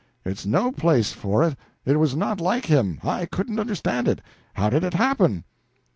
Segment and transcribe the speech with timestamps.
[0.25, 1.55] It's no place for it.
[1.85, 2.97] It was not like him.
[3.03, 4.19] I couldn't understand it.
[4.55, 5.43] How did it happen?"